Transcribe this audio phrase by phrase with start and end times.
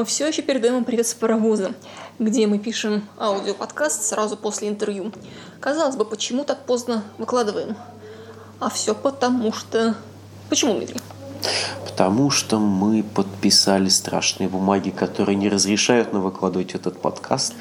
[0.00, 1.74] мы все еще передаем вам привет с паровоза,
[2.18, 5.12] где мы пишем аудиоподкаст сразу после интервью.
[5.60, 7.76] Казалось бы, почему так поздно выкладываем?
[8.60, 9.94] А все потому что...
[10.48, 11.02] Почему, Дмитрий?
[11.84, 17.52] Потому что мы подписали страшные бумаги, которые не разрешают нам выкладывать этот подкаст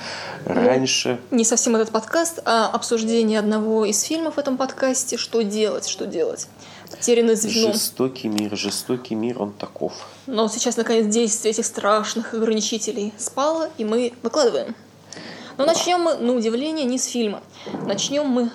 [0.45, 1.19] раньше.
[1.31, 5.17] Не совсем этот подкаст, а обсуждение одного из фильмов в этом подкасте.
[5.17, 6.47] Что делать, что делать.
[6.91, 7.73] Потерянное звено.
[7.73, 9.93] Жестокий мир, жестокий мир, он таков.
[10.25, 14.75] Но сейчас, наконец, действие этих страшных ограничителей спало, и мы выкладываем.
[15.57, 17.41] Но начнем мы, на удивление, не с фильма.
[17.85, 18.49] Начнем мы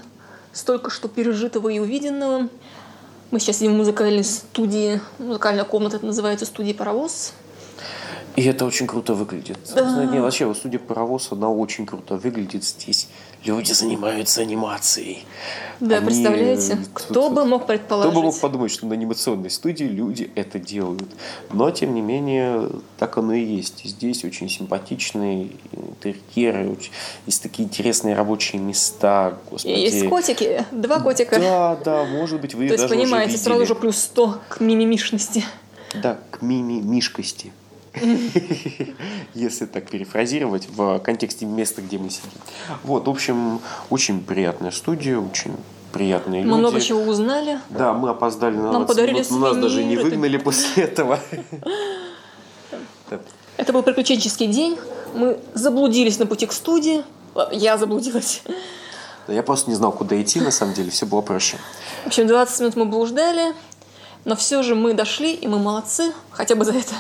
[0.53, 2.49] с только что пережитого и увиденного.
[3.31, 7.33] Мы сейчас сидим в музыкальной студии, музыкальная комната, это называется студия «Паровоз».
[8.37, 9.59] И это очень круто выглядит.
[9.75, 10.05] Да.
[10.07, 13.09] Не, вообще, вот студия «Паровоз», она очень круто выглядит здесь.
[13.45, 15.25] Люди занимаются анимацией.
[15.79, 16.73] Да, Они, представляете?
[16.73, 18.11] э, Кто бы мог предположить?
[18.11, 21.05] Кто бы мог подумать, что на анимационной студии люди это делают.
[21.53, 23.83] Но, тем не менее, так оно и есть.
[23.85, 26.77] Здесь очень симпатичные интерьеры,
[27.27, 29.39] есть такие интересные рабочие места.
[29.51, 29.73] Господи.
[29.73, 31.39] Есть котики, два котика.
[31.39, 34.61] Да, да, может быть, вы То есть, даже уже понимаете, сразу же плюс 100 к
[34.61, 35.45] мимимишности.
[35.95, 37.53] Да, к мими-мишкости.
[39.35, 42.31] Если так перефразировать в контексте места, где мы сидим.
[42.83, 45.57] Вот, в общем, очень приятная студия, очень
[45.93, 46.53] приятные люди.
[46.53, 47.61] Мы много чего узнали.
[47.71, 51.21] Да, мы опоздали на Нам 20 подарили минут, но нас даже не выгнали после этого.
[53.57, 54.77] Это был приключенческий день.
[55.15, 57.05] Мы заблудились на пути к студии.
[57.53, 58.43] Я заблудилась.
[59.29, 61.57] Я просто не знал, куда идти, на самом деле, все было проще.
[62.05, 63.55] В общем, 20 минут мы блуждали.
[64.25, 66.13] Но все же мы дошли, и мы молодцы.
[66.31, 66.95] Хотя бы за это.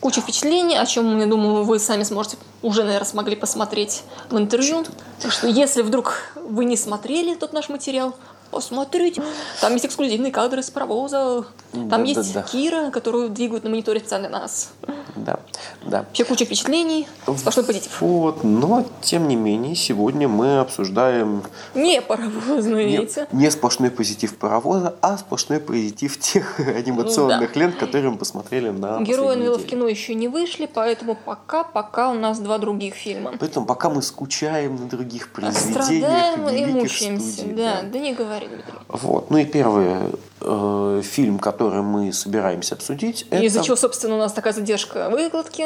[0.00, 4.84] Куча впечатлений, о чем, я думаю, вы сами сможете, уже, наверное, смогли посмотреть в интервью.
[5.22, 8.14] Так что, если вдруг вы не смотрели тот наш материал,
[8.54, 9.22] посмотрите.
[9.60, 11.44] Там есть эксклюзивные кадры с паровоза.
[11.72, 12.46] Там Да, есть да, да.
[12.46, 14.72] Кира, которую двигают на мониторе специально нас.
[15.16, 15.38] Да,
[15.82, 15.98] да.
[16.00, 18.00] Вообще куча впечатлений, сплошной позитив.
[18.00, 21.42] Вот, но тем не менее, сегодня мы обсуждаем
[21.74, 23.26] Не паровозные не, эти.
[23.32, 29.34] не сплошной позитив паровоза, а сплошной позитив тех анимационных лент, которые мы посмотрели на Герои
[29.34, 33.32] Анвилла в кино еще не вышли, поэтому пока, пока у нас два других фильма.
[33.38, 37.32] Поэтому пока мы скучаем на других произведениях Страдаем и мучаемся.
[37.32, 38.43] студий, да, да не говори,
[38.88, 39.30] Вот.
[39.30, 39.96] Ну и первый
[40.40, 45.64] э, фильм, который мы собираемся обсудить, Из-за это, чего, собственно, у нас такая задержка выкладки.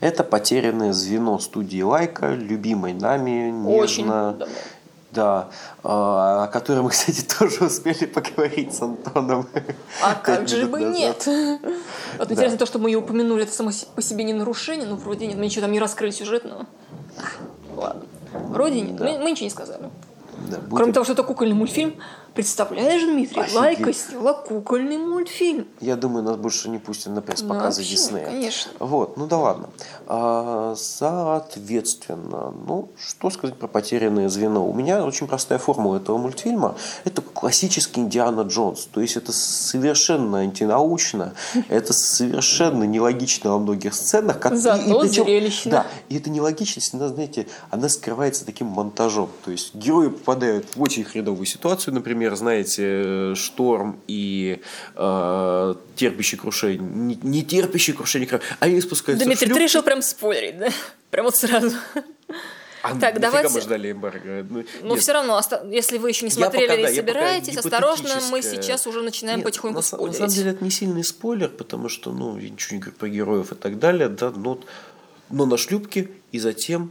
[0.00, 4.54] это «Потерянное звено» студии Лайка, любимой нами, Очень нежно, давно.
[5.12, 5.48] да,
[5.82, 9.46] э, о которой мы, кстати, тоже успели поговорить с Антоном.
[10.02, 11.26] А как же бы назад.
[11.26, 11.60] нет?
[12.18, 15.26] Вот интересно то, что мы ее упомянули, это само по себе не нарушение, ну вроде
[15.26, 16.66] нет, мы ничего там не раскрыли сюжетного.
[17.76, 18.02] Ладно.
[18.32, 19.04] Вроде нет, Да.
[19.04, 19.90] мы, мы ничего не сказали.
[20.50, 21.94] Да, будем- Кроме того, что это кукольный мультфильм,
[22.34, 23.56] представляешь, Дмитрий, Офигеть.
[23.56, 25.66] Лайка сняла кукольный мультфильм.
[25.80, 28.24] Я думаю, нас больше не пустят на Ну, пресс-показы вообще, Диснея.
[28.26, 28.72] конечно.
[28.78, 29.70] Вот, ну да ладно.
[30.06, 34.66] А, соответственно, ну, что сказать про потерянное звено?
[34.68, 36.76] У меня очень простая формула этого мультфильма.
[37.04, 38.86] Это классический Индиана Джонс.
[38.92, 41.34] То есть это совершенно антинаучно,
[41.68, 44.38] это совершенно нелогично во многих сценах.
[44.40, 45.70] как- Зато причем- зрелищно.
[45.70, 49.28] Да, и эта нелогичность, она, знаете, она скрывается таким монтажом.
[49.44, 54.60] То есть герои попадают в очень хреновую ситуацию, например, знаете, э, шторм и
[54.96, 60.58] э, терпящий крушение, не, не терпящий крушение, они спускаются Дмитрий, в ты решил прям спорить,
[60.58, 60.68] да?
[61.10, 61.76] Прям вот сразу.
[62.82, 64.44] А Так, давайте- мы ждали эмбарго?
[64.50, 65.00] Ну, Но нет.
[65.02, 65.40] все равно,
[65.70, 69.46] если вы еще не смотрели пока, да, и собираетесь, осторожно, мы сейчас уже начинаем Нет,
[69.46, 70.16] потихоньку на, са- на спойлерить.
[70.18, 73.52] самом деле это не сильный спойлер, потому что, ну, я ничего не говорю про героев
[73.52, 74.60] и так далее, да, но,
[75.30, 76.90] но на шлюпке и затем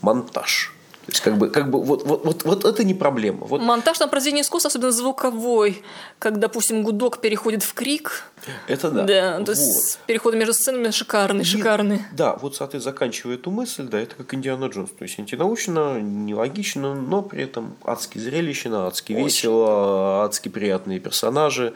[0.00, 0.72] монтаж.
[1.06, 3.46] То есть, как бы, как бы вот, вот, вот, вот это не проблема.
[3.46, 5.82] Вот Монтаж на произведение искусства, особенно звуковой,
[6.18, 8.24] как, допустим, гудок переходит в крик.
[8.66, 9.02] это да.
[9.04, 9.48] Да, то Вот.
[9.50, 12.02] есть переход между сценами шикарный, И- шикарный.
[12.12, 14.90] Да, вот, соответственно, заканчивая эту мысль, да, это как Индиана Джонс.
[14.98, 19.24] То есть антинаучно, нелогично, но при этом адски зрелищно, адски Очень.
[19.24, 21.72] весело, адски приятные персонажи.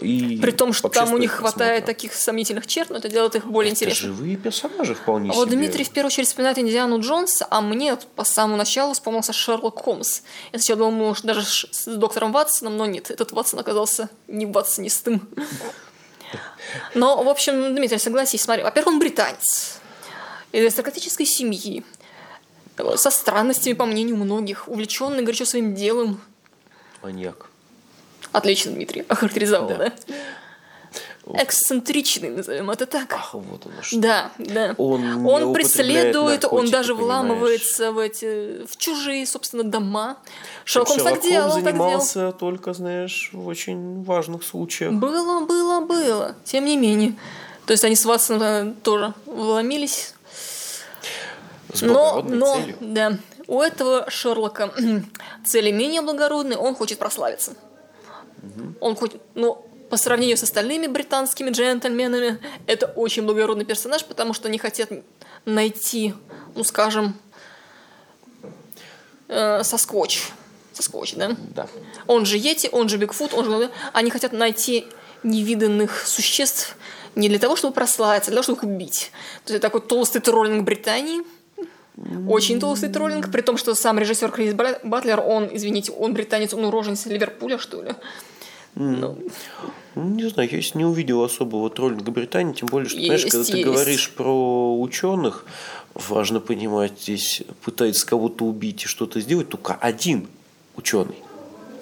[0.00, 1.86] И При том, что там у них хватает просмотра.
[1.86, 4.12] таких сомнительных черт, но это делает их более Это интересными.
[4.14, 5.56] живые персонажи вполне А вот себе.
[5.58, 9.80] Дмитрий в первую очередь вспоминает Индиану Джонса, а мне вот по самому началу вспомнился Шерлок
[9.82, 10.22] Холмс.
[10.52, 15.28] Я сначала думала, может, даже с доктором Ватсоном, но нет, этот Ватсон оказался не ватсонистым.
[16.94, 19.78] Но, в общем, Дмитрий, согласись, смотри, во-первых, он британец,
[20.52, 21.84] из аристократической семьи,
[22.96, 26.20] со странностями, по мнению многих, увлеченный горячо своим делом.
[27.02, 27.48] Маньяк.
[28.32, 29.76] Отлично, Дмитрий, охарактеризовал, Да.
[29.76, 29.92] да?
[31.34, 33.12] Эксцентричный, назовем это так.
[33.12, 33.98] Ах, вот оно что.
[33.98, 34.74] Да, да.
[34.78, 40.16] Он он преследует, он даже вламывается в эти в чужие, собственно, дома.
[40.64, 41.78] Шерлок Холмс так делал, так делал.
[41.78, 44.92] занимался только, знаешь, в очень важных случаях.
[44.92, 46.34] Было, было, было.
[46.44, 47.14] Тем не менее.
[47.66, 50.14] То есть они с Ватсоном э, тоже вломились.
[51.74, 52.76] С Но, но, целью.
[52.80, 54.72] да, у этого Шерлока
[55.44, 57.52] цели менее благородные, он хочет прославиться.
[58.80, 64.48] Он хочет, ну, по сравнению с остальными британскими джентльменами, это очень благородный персонаж, потому что
[64.48, 64.90] они хотят
[65.44, 66.14] найти,
[66.54, 67.16] ну, скажем,
[69.28, 70.28] э, соскотч.
[70.72, 71.36] Соскотч, да?
[71.54, 71.68] Да.
[72.06, 73.70] Он же Йети, он же Бигфут, он же...
[73.92, 74.86] Они хотят найти
[75.22, 76.76] невиданных существ
[77.14, 79.10] не для того, чтобы прославиться, а для того, чтобы их убить.
[79.44, 81.22] То есть это такой толстый троллинг Британии.
[82.28, 86.64] Очень толстый троллинг, при том, что сам режиссер Крис Батлер, он, извините, он британец, он
[86.64, 87.92] уроженец Ливерпуля, что ли.
[88.80, 89.18] Ну,
[89.96, 93.44] Ну, не знаю, я не увидел особого троллинга Британии, тем более, что, знаешь, Есть, когда
[93.50, 93.66] ты есть.
[93.68, 95.44] говоришь про ученых,
[95.94, 100.28] важно понимать, здесь пытается кого-то убить и что-то сделать только один
[100.76, 101.16] ученый.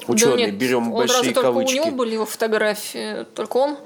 [0.06, 1.75] да Ученый, нет, берем он разве большие только кавычки.
[1.78, 3.76] у него были его фотографии, только он.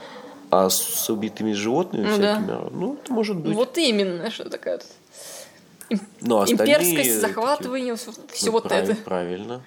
[0.52, 2.34] А с убитыми животными Ну да.
[2.36, 3.54] всякими, ну, это может быть.
[3.56, 4.78] Вот именно, что такая
[5.88, 8.12] вот Но остальные имперскость, захватывание, все,
[8.46, 9.02] ну, вот правильно, это.
[9.02, 9.62] Правильно.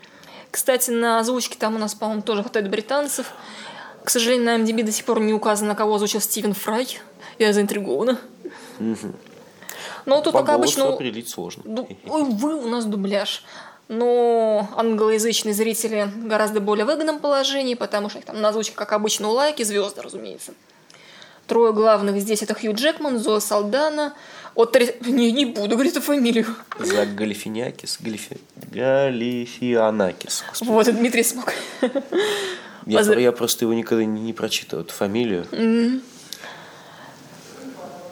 [0.54, 3.32] Кстати, на озвучке там у нас, по-моему, тоже хватает британцев.
[4.04, 7.00] К сожалению, на MDB до сих пор не указано, кого озвучил Стивен Фрай.
[7.40, 8.20] Я заинтригована.
[10.06, 11.64] Но тут, По как обычно, определить сложно.
[11.66, 13.44] ну, ой, вы у нас дубляж.
[13.88, 19.30] Но англоязычные зрители гораздо более выгодном положении, потому что их там на озвучке, как обычно,
[19.30, 20.54] у лайки, звезды, разумеется.
[21.48, 24.14] Трое главных здесь это Хью Джекман, Зоя Салдана.
[24.56, 26.46] От не, не буду говорить эту фамилию.
[26.80, 28.38] За Галифинякис, Галифи...
[28.72, 30.44] Галифианакис.
[30.48, 30.70] Господи.
[30.70, 31.52] Вот, и Дмитрий смог.
[32.86, 35.48] Я, Возра- я просто его никогда не, не прочитываю, эту фамилию.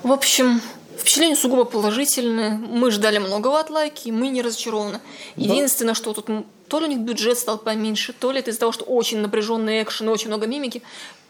[0.01, 0.61] В общем,
[0.97, 2.57] впечатление сугубо положительное.
[2.57, 4.99] Мы ждали многого от лайки, мы не разочарованы.
[5.35, 6.27] Единственное, что тут
[6.67, 9.83] то ли у них бюджет стал поменьше, то ли это из-за того, что очень напряженный
[9.83, 10.81] экшен и очень много мимики.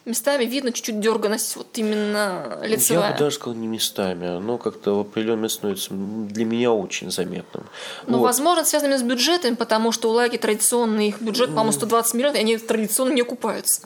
[0.04, 3.10] Местами видно чуть-чуть дерганость, вот именно лицевая.
[3.10, 7.12] Я бы даже сказал не местами, оно как-то в определенный момент становится для меня очень
[7.12, 7.66] заметным.
[8.08, 8.24] Ну, Вот.
[8.24, 12.40] возможно, связано с бюджетом, потому что у Лайки традиционный их бюджет, по-моему, 120 миллионов, и
[12.40, 13.84] они традиционно не окупаются.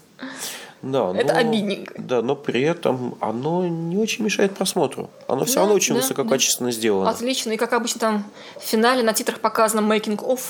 [0.86, 1.94] Да, это но- обидненько.
[1.98, 5.10] Да, но при этом оно не очень мешает просмотру.
[5.28, 7.10] Оно все Да, равно очень да, высококачественно сделано.
[7.10, 7.54] Отлично.
[7.54, 8.24] И как обычно там
[8.60, 10.42] в финале на титрах показано making of,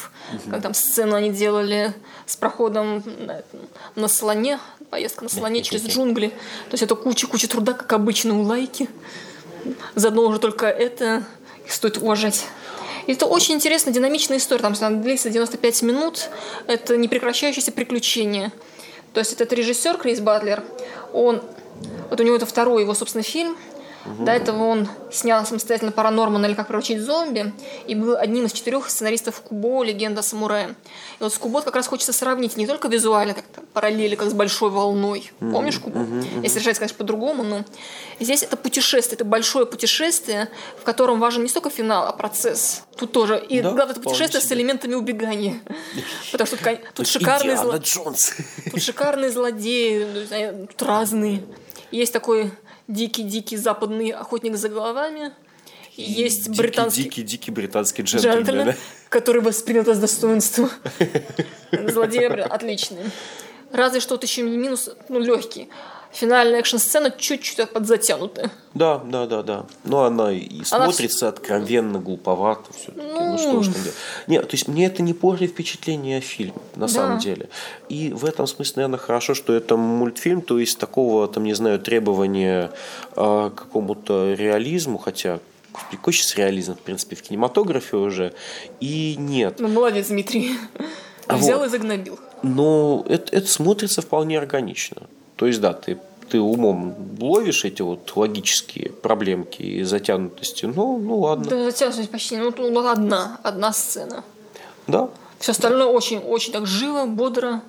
[0.52, 1.94] как там сцену они делали
[2.26, 3.44] с проходом на,
[3.96, 4.60] на слоне,
[4.90, 6.28] поездка на слоне через джунгли.
[6.28, 8.90] То есть это куча-куча труда, как обычно у лайки.
[9.96, 11.24] Заодно уже только это
[11.66, 12.44] стоит уважать.
[13.08, 14.62] И это очень интересная, динамичная история.
[14.74, 16.30] Там длится 95 минут.
[16.68, 18.52] Это непрекращающееся приключение.
[19.16, 20.62] То есть этот режиссер Крис Батлер,
[21.14, 21.42] он...
[22.10, 23.58] Вот у него это второй его, собственно, фильм.
[24.06, 27.54] До этого он снял самостоятельно «Паранорман» или «Как приручить зомби»
[27.88, 30.75] и был одним из четырех сценаристов Кубо «Легенда о самурае».
[31.19, 34.30] И вот с Кубо как раз хочется сравнить не только визуально, как то параллели, как
[34.30, 35.31] с «Большой волной».
[35.40, 36.06] Помнишь Кубо?
[36.44, 37.63] Если решать, конечно, по-другому, но
[38.19, 40.50] здесь это путешествие, это большое путешествие,
[40.80, 42.84] в котором важен не столько финал, а процесс.
[42.98, 43.44] Тут тоже.
[43.50, 44.58] И Да, главное, это путешествие с себе.
[44.58, 45.62] элементами убегания.
[46.31, 48.34] Потому что тут, тут шикарные Индиана зло- Джонс.
[48.72, 51.44] Тут шикарные злодеи, тут разные.
[51.92, 52.51] Есть такой
[52.88, 55.32] дикий-дикий западный охотник за головами.
[55.96, 58.38] и Есть британский Дикий-дикий британский джентльмен.
[58.38, 58.76] джентльмен, да?
[59.10, 60.70] который воспринял это с достоинством.
[61.72, 63.06] Злодеи блин, отличные.
[63.72, 65.70] Разве что вот еще минус, ну, легкий.
[66.16, 68.50] Финальная экшн-сцена чуть-чуть подзатянутая.
[68.74, 69.66] Да, да, да, да.
[69.84, 73.06] Но она и Она смотрится откровенно глуповато все-таки.
[73.06, 73.38] Ну, Ну.
[73.38, 73.96] что ж там делать.
[74.28, 76.94] Нет, то есть мне это не портит впечатление о фильме, на Да.
[76.94, 77.50] самом деле.
[77.89, 81.80] И в этом смысле, наверное, хорошо, что это мультфильм, то есть такого, там, не знаю,
[81.80, 82.72] требования
[83.18, 85.39] а, к какому-то реализму, хотя
[86.01, 88.34] хочется реализм, в принципе, в кинематографе уже,
[88.80, 89.60] и нет.
[89.60, 90.51] Ну, молодец, Дмитрий.
[91.28, 91.66] А Взял вот.
[91.66, 92.20] и загнобил.
[92.44, 95.04] Но это, это смотрится вполне органично.
[95.36, 95.98] То есть, да, ты,
[96.29, 100.65] ты умом ловишь эти вот логические проблемки и затянутости.
[100.65, 101.46] Ну, ну ладно.
[101.50, 102.38] Да, затянутость почти.
[102.38, 104.24] Ну, тут одна, одна сцена.
[104.88, 105.10] Да.
[105.39, 107.62] Все остальное очень, очень так живо, бодро.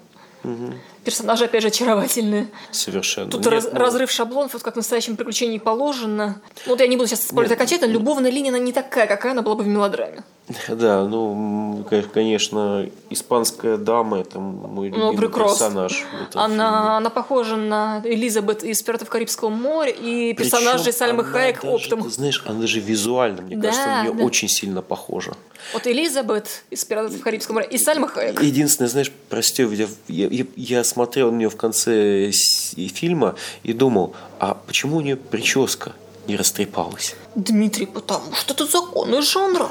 [1.05, 2.49] Персонажи, опять же, очаровательные.
[2.71, 3.31] Совершенно.
[3.31, 6.41] Тут Нет, раз- ну, разрыв шаблонов, вот как в настоящем приключении положено.
[6.67, 9.43] Ну, Вот я не буду сейчас спорить окончательно, любовная линия, она не такая, какая она
[9.43, 10.23] была бы в мелодраме.
[10.69, 11.85] Да, ну,
[12.15, 15.51] конечно, испанская дама это мой Ну, любимый прекрасно.
[15.89, 16.05] персонаж.
[16.35, 20.35] Она, она похожа на Элизабет из «Пиратов Карибского моря» и фильме.
[20.35, 22.03] персонажей Причем Сальмы Хайек даже, оптом.
[22.05, 24.25] Ты знаешь, она даже визуально, мне Да, кажется, на нее да.
[24.25, 25.35] очень сильно похожа.
[25.73, 28.41] Вот Элизабет из «Пиратов Карибского моря» и Сальма Хайек.
[28.41, 33.35] Единственное, знаешь, прости, я, я, я- смотрел на нее в конце фильма
[33.65, 35.93] и думал, а почему у нее прическа
[36.29, 37.17] не растрепалась?
[37.35, 39.69] Дмитрий, потому что это законы жанра.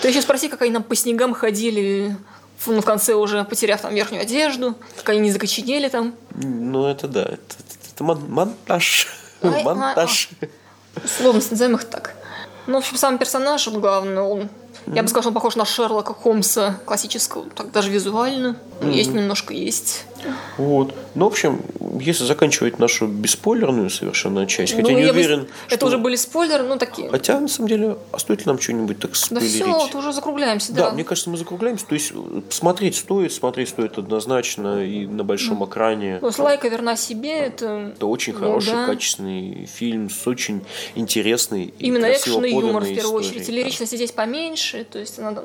[0.00, 2.16] Ты еще спроси, как они нам по снегам ходили,
[2.66, 6.14] ну, в конце уже потеряв там верхнюю одежду, как они не закоченели там.
[6.34, 9.06] Ну, это да, это, это- это мон- монтаж.
[9.42, 10.30] Ай, Монтаж.
[11.04, 12.14] Условно, назовем их так.
[12.66, 14.48] Ну, в общем, сам персонаж, вот главный, он,
[14.86, 18.56] я бы сказал, что он похож на Шерлока Холмса классического, так даже визуально.
[18.82, 20.04] Есть немножко есть.
[20.58, 20.94] Вот.
[21.14, 21.60] Ну, в общем,
[22.00, 25.98] если заканчивать нашу бесспойлерную совершенно часть, хотя Ну, не я бы- уверен, Это что- уже
[25.98, 27.08] были спойлеры, ну, такие.
[27.10, 29.54] Хотя, на самом деле, а стоит ли нам что-нибудь так Да спойлерить?
[29.54, 30.94] все, вот уже закругляемся, Да, да.
[30.94, 31.86] мне кажется, мы закругляемся.
[31.86, 32.12] То есть
[32.50, 36.18] смотреть стоит, смотреть стоит однозначно и на большом экране.
[36.20, 37.92] То есть лайка верна себе, это...
[37.96, 38.86] Это очень Ну, хороший, да.
[38.86, 40.62] качественный фильм с очень
[40.94, 43.46] интересной и Именно экшен и юмор в первую историей, очередь.
[43.46, 43.52] да.
[43.52, 45.42] Лиричности здесь поменьше, то есть она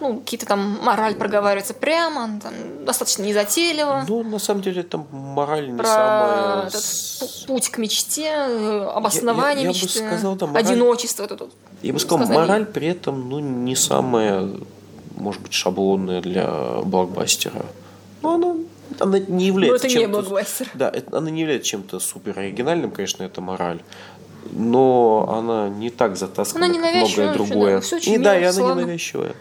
[0.00, 2.52] ну, какие-то там мораль проговаривается прямо, там
[2.84, 4.04] достаточно незатейливо.
[4.10, 6.66] Ну, на самом деле, там мораль не про самая...
[6.66, 11.22] этот пу- путь к мечте, э, обоснование я бы мечты, сказал, да, мораль- одиночество.
[11.24, 11.52] Это вот.
[11.82, 12.40] Я бы сказал, сказание.
[12.42, 14.48] мораль при этом, ну, не самая,
[15.16, 16.48] может быть, шаблонная для
[16.84, 17.64] блокбастера.
[18.22, 18.56] Но она,
[18.98, 20.68] она не Но является это не блокбастер.
[20.74, 23.80] Да, это, она не является чем-то супер оригинальным, конечно, это мораль.
[24.50, 27.80] Но она не так затаскана, Она как многое другое.
[27.80, 28.80] да, очень и да, мило, и она славно.
[28.80, 29.34] ненавязчивая.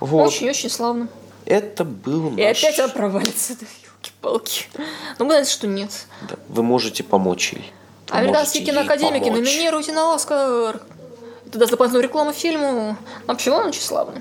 [0.00, 0.28] Вот.
[0.28, 1.08] Очень-очень славно.
[1.44, 2.58] Это был И наш...
[2.64, 3.54] опять она провалится.
[4.22, 4.66] Елки-палки.
[5.18, 5.90] Ну, понятно, что нет.
[6.28, 7.72] Да, Вы можете помочь ей.
[8.10, 9.38] Вы Американские киноакадемики помочь.
[9.40, 10.80] номинируйте на Оскар.
[11.46, 12.96] Это даст дополнительную рекламу фильму.
[13.26, 14.20] Вообще, он очень славный.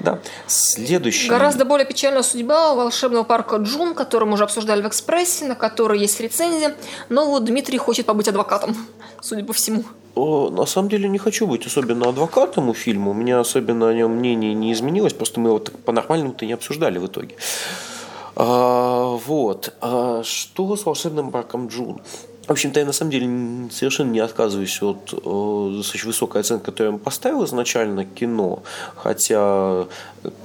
[0.00, 0.20] Да.
[0.46, 1.28] Следующий.
[1.28, 5.98] Гораздо более печальная судьба волшебного парка Джун, который мы уже обсуждали в «Экспрессе», на который
[5.98, 6.76] есть рецензия.
[7.08, 8.76] Но вот Дмитрий хочет побыть адвокатом,
[9.20, 9.84] судя по всему.
[10.14, 13.10] О, на самом деле не хочу быть особенно адвокатом у фильма.
[13.10, 15.12] У меня особенно о нем мнение не изменилось.
[15.12, 17.36] Просто мы его по-нормальному-то не обсуждали в итоге.
[18.36, 19.72] А, вот.
[19.80, 22.00] А что с волшебным парком Джун?
[22.46, 26.98] В общем-то, я на самом деле совершенно не отказываюсь от э, высокой оценки, которую я
[26.98, 28.62] поставил изначально кино.
[28.96, 29.86] Хотя,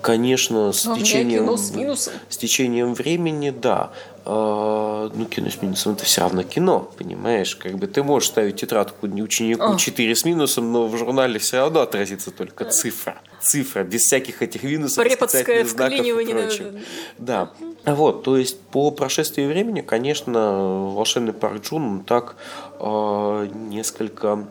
[0.01, 2.13] конечно, с течением, с минусом.
[2.29, 3.89] с течением времени, да.
[4.31, 7.55] А, ну, кино с минусом это все равно кино, понимаешь?
[7.55, 9.75] Как бы ты можешь ставить тетрадку ученику А.
[9.75, 13.17] 4 с минусом, но в журнале все равно отразится только цифра.
[13.41, 16.71] Цифра, без всяких этих минусов, Преподское знаков и да, прочего.
[17.17, 17.49] да,
[17.85, 17.93] Да.
[17.95, 22.35] Вот, то есть по прошествии времени, конечно, волшебный парк Джун так
[22.79, 24.47] э, несколько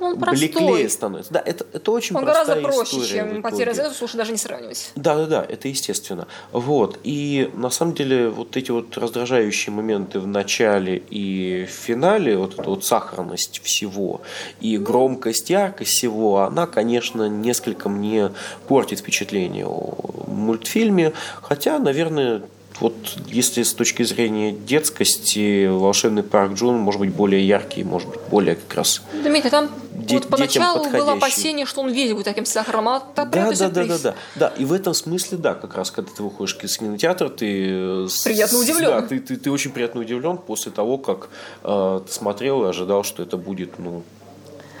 [0.00, 0.48] Он простой.
[0.48, 1.32] блеклее становится.
[1.32, 4.92] Да, это, это очень Он гораздо проще, история чем «Потеря звезд», лучше даже не сравнивать.
[4.94, 6.26] Да, да, да, это естественно.
[6.52, 6.98] Вот.
[7.04, 12.54] И на самом деле вот эти вот раздражающие моменты в начале и в финале, вот
[12.54, 14.20] эта вот сахарность всего
[14.60, 18.30] и громкость, яркость всего, она, конечно, несколько мне
[18.66, 21.12] портит впечатление о мультфильме.
[21.42, 22.42] Хотя, наверное,
[22.80, 22.94] вот
[23.26, 28.54] если с точки зрения детскости волшебный парк Джун может быть более яркий, может быть более
[28.54, 29.68] как раз Дмитрий, там
[30.08, 33.42] Де- вот поначалу детям было опасение, что он весь будет таким сахаром, а Да, да,
[33.42, 34.00] да, да, сюрприз.
[34.00, 34.48] да, да.
[34.58, 38.22] И в этом смысле, да, как раз когда ты выходишь из кинотеатра, ты э, с-
[38.24, 38.90] Приятно удивлен.
[38.90, 41.28] Да, ты, ты, ты очень приятно удивлен после того, как
[41.64, 44.02] э, ты смотрел и ожидал, что это будет, ну,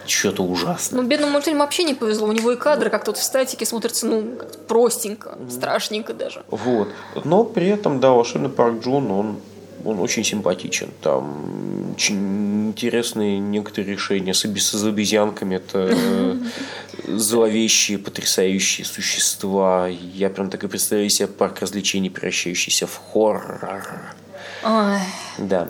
[0.06, 1.02] что-то ужасное.
[1.02, 2.28] Ну, бедному мультфильму вообще не повезло.
[2.28, 6.44] У него и кадры как-то вот в статике смотрятся, ну, простенько, страшненько даже.
[6.50, 6.88] Вот.
[7.24, 9.36] Но при этом, да, волшебный парк Джун, он,
[9.84, 10.90] он очень симпатичен.
[11.02, 15.56] Там очень интересные некоторые решения с, с обезьянками.
[15.56, 16.38] Это
[17.06, 19.88] зловещие, потрясающие существа.
[19.88, 24.14] Я прям так и представляю себе парк развлечений, превращающийся в хоррор.
[24.62, 25.02] Ай.
[25.38, 25.68] Да.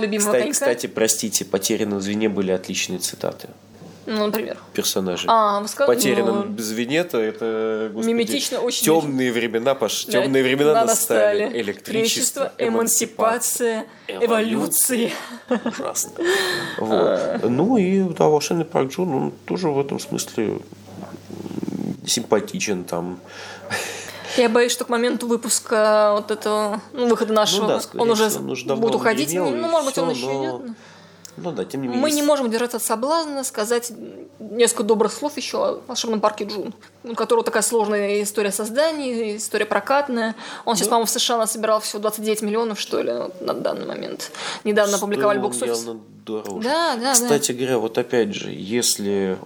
[0.00, 0.52] Любимого кстати, конька.
[0.52, 3.48] кстати, простите, потерянном звене были отличные цитаты
[4.06, 4.58] Ну, например.
[4.72, 5.26] персонажей.
[5.30, 10.42] А, вы сказали, Потерянном ну, звене-то это господи, Миметично, очень темные времена, Паш, да, темные
[10.42, 11.50] времена да, настали.
[11.60, 15.10] Электричество, эмансипация, эволюция.
[15.64, 16.12] Ужасно.
[16.78, 17.40] Вот.
[17.42, 20.58] Ну и да, волшебный парк Джун, он тоже в этом смысле
[22.06, 23.18] симпатичен там.
[24.36, 28.28] Я боюсь, что к моменту выпуска вот этого, ну, выхода нашего, да, скорее он уже
[28.28, 29.28] всего, он уже будет уходить.
[29.30, 30.76] гремел, Ну, может быть, он еще но- идет.
[31.36, 32.02] Ну да, тем не менее.
[32.02, 33.92] Мы не можем держаться от соблазна сказать
[34.38, 39.66] несколько добрых слов еще о волшебном парке Джун, у которого такая сложная история создания, история
[39.66, 40.34] прокатная.
[40.64, 44.30] Он сейчас, по-моему, в США насобирал всего 29 миллионов, что ли, вот на данный момент.
[44.64, 46.00] Недавно опубликовали Стоил он бокс-офис.
[46.24, 46.68] дороже.
[46.68, 47.12] Да, да, да.
[47.12, 49.38] Кстати говоря, вот опять же, если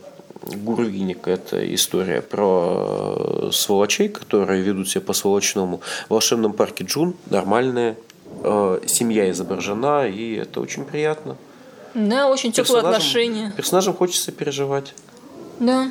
[0.43, 5.81] Гурвиник– это история про сволочей, которые ведут себя по-сволочному.
[6.07, 7.97] В волшебном парке Джун нормальная
[8.43, 11.37] э, семья изображена, и это очень приятно.
[11.99, 13.53] Да, очень теплые отношения.
[13.57, 14.95] Персонажам хочется переживать.
[15.59, 15.91] Да.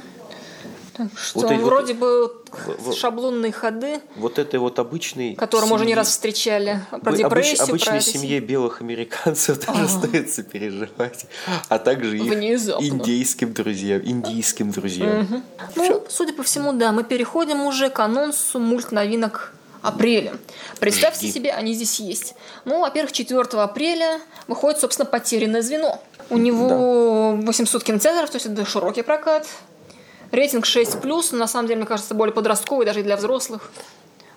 [0.96, 5.36] Так что Вот эти вот- вроде бы в- в- шаблонные ходы, Вот этой вот обычной
[5.36, 9.64] которые мы уже не раз встречали, про Обыч- депрессию, про обычной это семье белых американцев
[9.64, 11.28] тоже стоит сопереживать,
[11.70, 12.84] а также их Внезапно.
[12.84, 15.44] индейским друзьям, индийским друзьям.
[15.76, 20.38] Ну, судя по всему, да, мы переходим уже к анонсу мульт новинок апреля.
[20.80, 22.36] Представьте себе, они здесь есть.
[22.66, 26.02] Ну, во-первых, 4 апреля выходит, собственно, «Потерянное звено».
[26.30, 29.48] У него 800 кинотеатров, то есть это широкий прокат.
[30.32, 31.00] Рейтинг 6+,
[31.32, 33.72] но на самом деле, мне кажется, более подростковый даже и для взрослых.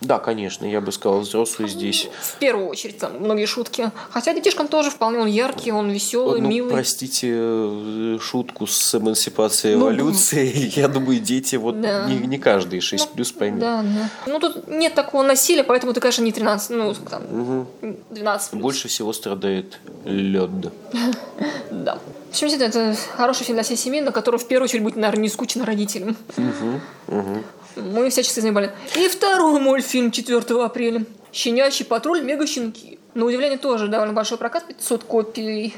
[0.01, 2.09] Да, конечно, я бы сказал, взрослые здесь.
[2.23, 3.91] В первую очередь, там многие шутки.
[4.11, 6.71] Хотя детишкам тоже вполне он яркий, он веселый, ну, милый.
[6.73, 10.73] простите э, шутку с эмансипацией Ну, эволюции.
[10.79, 12.07] Я думаю, дети вот Да.
[12.07, 13.61] не, не каждый 6 плюс поймет.
[13.61, 14.09] Да, да.
[14.27, 17.97] Ну, тут нет такого насилия, поэтому ты, конечно, не 13, ну, там, Мгм.
[18.11, 18.63] 12 плюс.
[18.63, 20.51] Больше всего страдает лед.
[21.71, 21.99] Да.
[22.29, 25.23] В общем, это хороший фильм для всей семьи, на который в первую очередь будет, наверное,
[25.23, 26.17] не скучно родителям.
[27.77, 28.73] Мы всячески занимали.
[28.97, 31.05] И второй мультфильм 4 апреля.
[31.33, 32.23] «Щенячий патруль.
[32.23, 32.99] Мега-щенки».
[33.15, 35.75] На удивление тоже довольно большой прокат, 500 копий.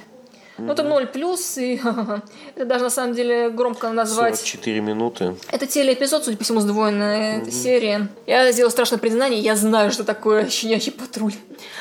[0.58, 1.80] Ну, это 0 плюс, и
[2.54, 4.36] это даже на самом деле громко назвать.
[4.36, 5.34] 44 минуты.
[5.50, 8.08] Это телеэпизод, судя по всему, сдвоенная эта серия.
[8.26, 11.32] Я сделала страшное признание, я знаю, что такое щенячий патруль.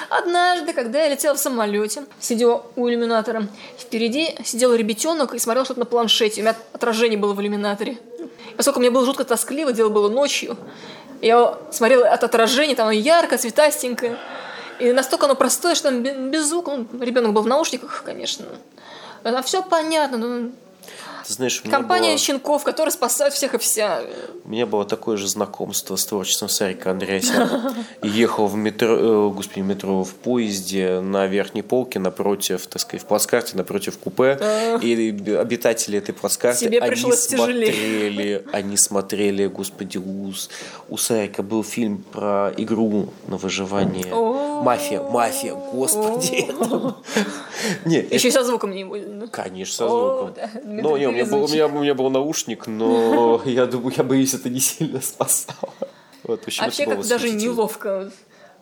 [0.10, 5.82] Однажды, когда я летела в самолете, сидела у иллюминатора, впереди сидел ребятенок и смотрел что-то
[5.82, 6.42] на планшете.
[6.42, 7.98] У меня отражение было в иллюминаторе.
[8.58, 10.58] Поскольку мне было жутко тоскливо, дело было ночью,
[11.22, 14.18] я смотрела от отражения, там оно ярко, цветастенькое.
[14.80, 16.72] И настолько оно простое, что там бе- без звука.
[16.72, 18.46] Ну, ребенок был в наушниках, конечно.
[19.24, 20.18] А все понятно.
[20.18, 20.52] ну,
[21.28, 24.02] Ты знаешь, Компания было, щенков, которые спасают всех и вся.
[24.44, 27.74] у меня было такое же знакомство с творчеством Сарика Андреасяна.
[28.02, 33.08] Ехал в метро, э, господи, метро в поезде на верхней полке напротив, так сказать, в
[33.08, 34.40] плацкарте напротив купе.
[34.82, 37.72] И обитатели этой плацкарты, Тебе они пришлось тяжелее.
[37.74, 44.14] смотрели, они смотрели, господи, у, Сарика был фильм про игру на выживание.
[44.64, 46.48] Мафия, мафия, господи.
[48.14, 49.30] Еще и со звуком не будет.
[49.32, 50.34] Конечно, со звуком.
[50.66, 54.04] Но не, у, меня был, у, меня, у меня был наушник, но я думаю, я
[54.04, 55.74] боюсь, это не сильно спасало.
[56.24, 58.12] Вот, общем, вообще, как даже неловко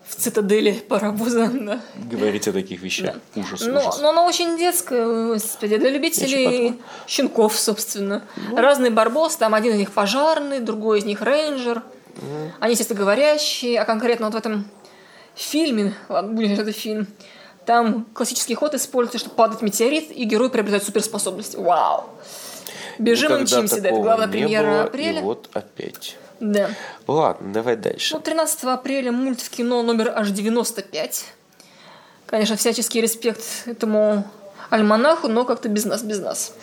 [0.08, 1.50] в цитадели паровоза.
[1.54, 1.82] Да.
[1.96, 3.16] Говорить о таких вещах.
[3.36, 4.00] Ужас, Но, ужас.
[4.02, 8.24] но оно очень детское, господи, для любителей щенков, собственно.
[8.50, 8.58] Ну.
[8.58, 11.84] Разные барбосы, там один из них пожарный, другой из них рейнджер.
[12.60, 14.66] Они, естественно, говорящие, а конкретно вот в этом
[15.36, 17.08] фильме, ладно, будем считать, это фильм,
[17.70, 21.56] там классический ход используется, чтобы падает метеорит, и герой приобретает суперспособности.
[21.56, 22.06] Вау!
[22.98, 25.20] Бежим и Никогда мчимся, да, это главная премьера было, апреля.
[25.20, 26.18] И вот опять.
[26.40, 26.72] Да.
[27.06, 28.16] Ладно, давай дальше.
[28.16, 31.26] Ну, 13 апреля мульт в кино номер аж 95.
[32.26, 34.24] Конечно, всяческий респект этому
[34.72, 36.56] альманаху, но как-то без нас, без нас.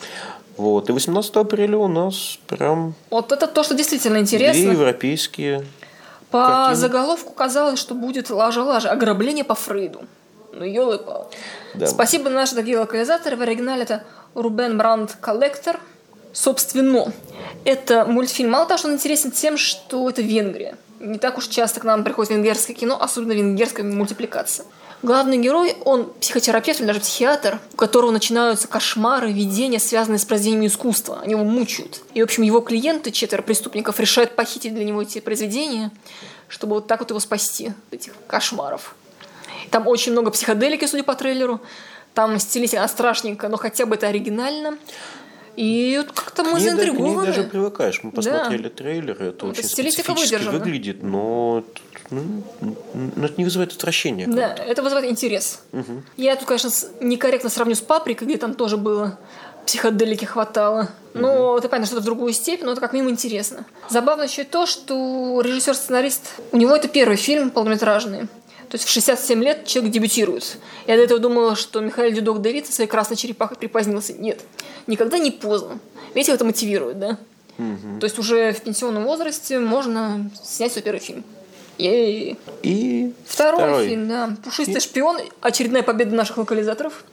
[0.57, 0.89] Вот.
[0.89, 4.71] И 18 апреля у нас прям Вот это то, что действительно две интересно.
[4.71, 5.65] европейские.
[6.31, 6.75] По картины.
[6.75, 10.01] заголовку казалось, что будет лажа-лажа, ограбление по Фрейду.
[10.57, 11.29] Ну, елы пал
[11.75, 11.85] Да.
[11.85, 13.37] Спасибо наши дорогие локализаторы.
[13.37, 15.79] В оригинале это Рубен Бранд Коллектор.
[16.33, 17.13] Собственно,
[17.63, 18.51] это мультфильм.
[18.51, 20.75] Мало того, что он интересен тем, что это Венгрия.
[20.99, 24.65] Не так уж часто к нам приходит венгерское кино, особенно венгерская мультипликация.
[25.03, 30.67] Главный герой, он психотерапевт или даже психиатр, у которого начинаются кошмары, видения, связанные с произведениями
[30.67, 31.19] искусства.
[31.21, 32.01] Они его мучают.
[32.15, 35.91] И, в общем, его клиенты, четверо преступников, решают похитить для него эти произведения,
[36.47, 38.95] чтобы вот так вот его спасти от этих кошмаров.
[39.71, 41.61] Там очень много психоделики, судя по трейлеру.
[42.13, 44.77] Там стилистика страшненько, но хотя бы это оригинально.
[45.55, 47.25] И вот как-то мы ней, да- заинтригованы.
[47.25, 48.01] даже привыкаешь.
[48.03, 48.15] Мы Да.
[48.15, 50.59] посмотрели трейлеры, это Ну, очень стилистика специфически выдержана.
[50.59, 51.63] выглядит, но,
[52.11, 52.43] ну,
[52.93, 54.27] ну, это не вызывает отвращения.
[54.27, 55.61] Да, это вызывает интерес.
[56.15, 56.69] Я тут, конечно,
[57.01, 59.17] некорректно сравню с «Паприкой», где там тоже было
[59.65, 60.89] психоделики хватало.
[61.15, 63.65] Но это, понятно, что это в другую степень, но это как минимум интересно.
[63.89, 68.27] Забавно еще и то, что режиссер-сценарист, у него это первый фильм полнометражный.
[68.69, 70.57] То есть в 67 лет человек дебютирует.
[70.87, 74.13] Я до этого думала, что Михаил Дюдок Давид со своей красной черепахой припозднился.
[74.13, 74.41] Нет,
[74.87, 75.79] никогда не поздно.
[76.13, 77.17] Видите, это мотивирует, да?
[77.57, 81.23] То есть уже в пенсионном возрасте можно снять свой первый фильм.
[81.77, 82.37] Ей.
[82.63, 84.35] И Второй, фильм, да.
[84.43, 85.17] «Пушистый шпион».
[85.41, 87.03] Очередная победа наших локализаторов.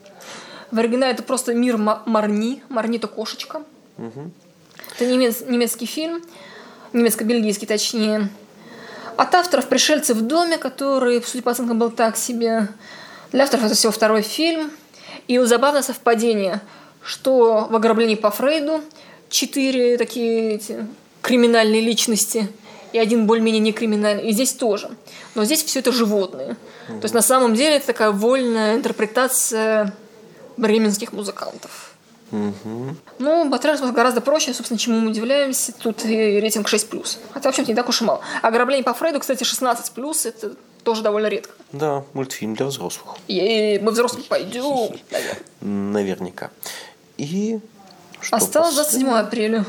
[0.70, 2.62] В оригинале это просто «Мир Ма- Марни».
[2.68, 3.62] Марни– это кошечка.
[3.98, 6.22] Это немец- немецкий фильм.
[6.92, 8.28] Немецко-бельгийский, точнее.
[9.16, 12.68] От авторов «Пришельцы в доме», который, судя по оценкам, был так себе.
[13.32, 14.70] Для авторов это всего второй фильм.
[15.28, 16.60] И вот забавное совпадение,
[17.02, 18.82] что в «Ограблении по Фрейду»
[19.30, 20.86] четыре такие эти,
[21.22, 22.48] криминальные личности
[22.92, 24.28] и один более-менее не криминальный.
[24.28, 24.90] И здесь тоже.
[25.34, 26.56] Но здесь все это животные.
[26.86, 29.94] То есть на самом деле это такая вольная интерпретация
[30.56, 31.93] бременских музыкантов.
[33.18, 35.72] Ну, Батраж гораздо проще, собственно, чему мы удивляемся.
[35.72, 37.18] Тут и рейтинг 6+.
[37.32, 38.20] Хотя, в общем-то, не так уж и мало.
[38.42, 41.54] Ограбление по Фрейду, кстати, 16+, это тоже довольно редко.
[41.72, 43.16] да, мультфильм для взрослых.
[43.28, 44.94] И мы взрослые пойдем.
[45.10, 45.38] наверное.
[45.60, 46.50] Наверняка.
[47.16, 47.58] И
[48.20, 49.00] что Осталось после?
[49.00, 49.64] 27 апреля.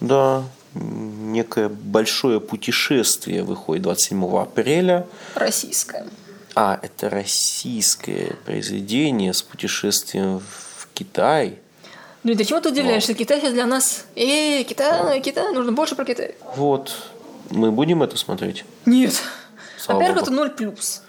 [0.00, 0.42] Да,
[0.74, 5.06] некое большое путешествие выходит 27 апреля.
[5.34, 6.06] Российское.
[6.54, 10.61] А, это российское произведение с путешествием в
[10.94, 11.58] Китай.
[12.22, 13.14] Ну и до чего ты удивляешься?
[13.14, 14.04] Китай сейчас для нас...
[14.14, 16.36] Эй, Китай, Китай, нужно больше про Китай.
[16.56, 16.94] Вот.
[17.50, 18.64] Мы будем это смотреть?
[18.86, 19.20] Нет.
[19.88, 21.02] Во-первых, это ноль плюс.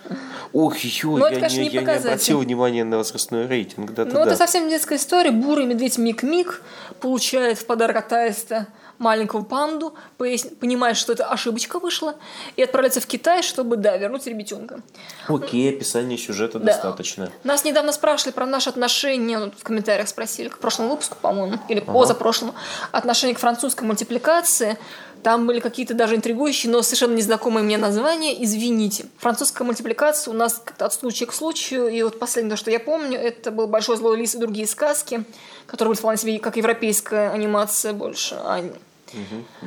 [0.51, 3.93] Ох, ё, Ну, это, я, конечно, не, не я не обратил внимания на возрастной рейтинг.
[3.93, 5.31] Да, Ну, да, это совсем детская история.
[5.31, 6.61] Бурый медведь Мик-Мик
[6.99, 8.67] получает в подарок от Аиста
[8.99, 12.15] маленького панду, пояс- понимает, что это ошибочка вышла,
[12.55, 14.81] и отправляется в Китай, чтобы, да, вернуть ребятенка.
[15.27, 16.65] Окей, описание сюжета Да.
[16.65, 17.31] достаточно.
[17.43, 21.79] Нас недавно спрашивали про наши отношения, ну, в комментариях спросили, к прошлому выпуску, по-моему, или
[21.79, 22.53] позапрошлому,
[22.91, 24.77] отношение к французской мультипликации.
[25.23, 28.43] Там были какие-то даже интригующие, но совершенно незнакомые мне названия.
[28.43, 29.05] Извините.
[29.17, 31.87] Французская мультипликация у нас как-то от случая к случаю.
[31.87, 35.23] И вот последнее, что я помню, это был «Большой злой лис» и другие сказки,
[35.65, 38.35] которые были вполне себе как европейская анимация больше.
[38.43, 38.71] а не-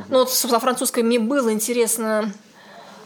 [0.09, 2.33] Ну вот, собственно, французской мне было интересно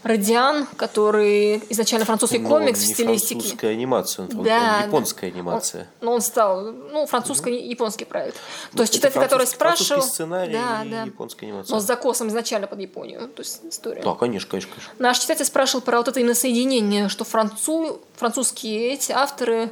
[0.03, 3.39] Радиан, который изначально французский Но комикс в Ну, не стилистике.
[3.39, 5.81] французская анимация, он, Да, он японская анимация.
[5.81, 8.37] Он, но он стал, ну, французско-японский проект.
[8.75, 10.01] То есть читатель, который спрашивал...
[10.01, 11.03] сценарий да, да.
[11.03, 11.73] японская анимация.
[11.73, 14.01] Но с закосом изначально под Японию, то есть история.
[14.01, 14.93] Да, конечно, конечно, конечно.
[14.97, 19.71] Наш читатель спрашивал про вот это именно соединение, что француз, французские эти авторы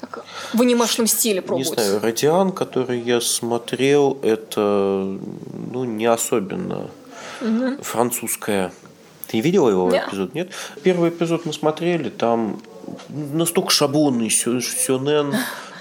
[0.00, 1.68] так, в анимешном стиле Не пробуют.
[1.68, 5.18] знаю, Радиан, который я смотрел, это
[5.72, 6.90] ну, не особенно
[7.82, 8.72] французская.
[9.28, 9.98] Ты не видела его Не.
[9.98, 10.50] эпизод, нет?
[10.82, 12.60] Первый эпизод мы смотрели, там
[13.08, 15.34] настолько шаблонный сёнэн,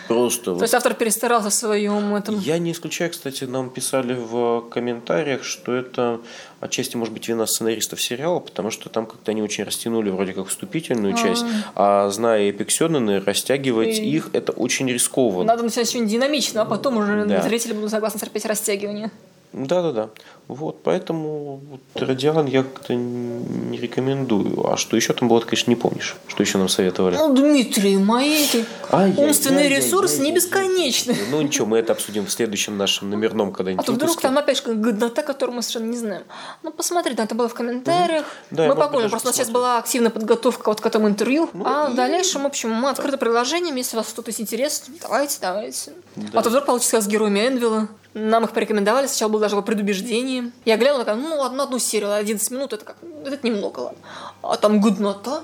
[0.07, 0.45] просто.
[0.45, 0.61] То вот.
[0.61, 2.39] есть автор перестарался в своем этом...
[2.39, 6.19] Я не исключаю, кстати, нам писали в комментариях, что это
[6.59, 10.47] отчасти может быть вина сценаристов сериала, потому что там как-то они очень растянули вроде как
[10.47, 15.45] вступительную часть, а зная Эпик Сёнэны, растягивать И- их это очень рискованно.
[15.45, 17.41] Надо начинать очень динамично, а потом уже Да.
[17.41, 19.11] зрители будут согласны терпеть растягивание.
[19.53, 20.09] Да-да-да.
[20.47, 24.71] Вот, поэтому вот, Радиан я как-то не рекомендую.
[24.71, 26.15] А что еще там было, ты, конечно, не помнишь.
[26.27, 27.15] Что еще нам советовали?
[27.15, 28.45] Ну, Дмитрий, мои
[28.91, 29.27] Ай-яй-яй-яй-яй-яй-яй.
[29.27, 31.15] умственные ресурсы не бесконечны.
[31.31, 34.63] Ну ничего, мы это обсудим в следующем нашем номерном когда-нибудь А то вдруг там опять
[34.63, 36.23] же годнота, которую мы совершенно не знаем.
[36.61, 38.25] Ну, посмотри, да, это было в комментариях.
[38.51, 41.49] Да, мы попомним, просто у нас сейчас была активная подготовка вот к этому интервью.
[41.65, 43.75] а и- в дальнейшем, в общем, мы открыты предложениям.
[43.77, 45.93] Если вас что-то интересно, давайте, давайте.
[46.15, 46.39] Да.
[46.39, 47.87] А то вдруг получится с героями Энвилла.
[48.13, 50.34] Нам их порекомендовали, сначала было даже предубеждение.
[50.65, 53.99] Я глянула, такая, ну ладно, одну серию, 11 минут, это как, это немного, ладно.
[54.41, 55.41] А там годнота.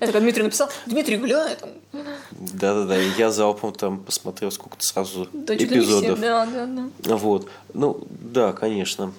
[0.00, 1.70] Это как Дмитрий написал, Дмитрий, глянь, там,
[2.30, 6.20] Да-да-да, и я залпом там посмотрел сколько-то сразу да, эпизодов.
[6.20, 6.66] да, да,
[6.98, 7.16] да.
[7.16, 7.48] Вот.
[7.74, 9.12] Ну, да, конечно.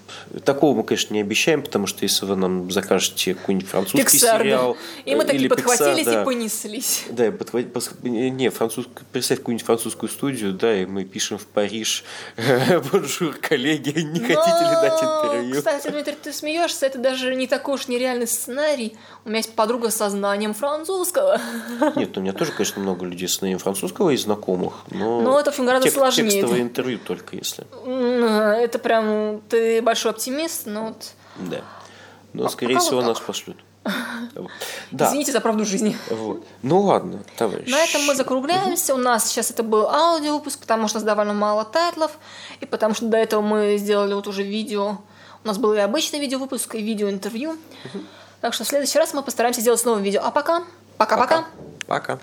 [0.45, 4.39] Такого мы, конечно, не обещаем, потому что если вы нам закажете какой-нибудь французский да.
[4.39, 4.77] сериал...
[5.05, 7.05] И мы такие или подхватились Pixar, да, и понеслись.
[7.09, 8.85] Да, подхват- не, француз...
[9.11, 12.05] представь какую-нибудь французскую студию, да, и мы пишем в Париж
[12.91, 17.75] «Bonjour, коллеги, не хотите ли дать интервью?» Кстати, Дмитрий, ты смеешься, это даже не такой
[17.75, 18.95] уж нереальный сценарий.
[19.25, 21.39] У меня есть подруга со знанием французского.
[21.95, 25.21] Нет, ну, у меня тоже, конечно, много людей с знанием французского и знакомых, но...
[25.21, 26.29] Но это, в общем, гораздо тек- сложнее.
[26.31, 27.65] Текстовое интервью только если.
[27.85, 31.11] М, Это прям, ты большой оптимист, но вот...
[31.37, 31.61] Да.
[32.33, 33.57] Но, А скорее всего, нас пошлют.
[34.91, 35.07] Да.
[35.07, 35.97] Извините за правду жизни.
[36.09, 36.43] Вот.
[36.63, 37.69] Ну ладно, товарищ.
[37.69, 38.93] На этом мы закругляемся.
[38.93, 42.11] У нас сейчас это был аудиовыпуск, потому что у нас довольно мало тайтлов,
[42.59, 44.97] и потому что до этого мы сделали вот уже видео.
[45.43, 47.55] У нас был и обычный видеовыпуск, и видеоинтервью.
[48.41, 50.21] Так что в следующий раз мы постараемся сделать снова видео.
[50.23, 50.63] А пока,
[50.97, 51.45] пока-пока.
[51.87, 52.19] Пока.